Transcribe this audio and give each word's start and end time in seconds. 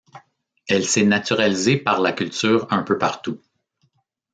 Elle 0.67 0.83
s'est 0.85 1.05
naturalisée 1.05 1.77
par 1.77 2.01
la 2.01 2.11
culture 2.11 2.65
un 2.71 2.81
peu 2.81 2.97
partout. 2.97 3.39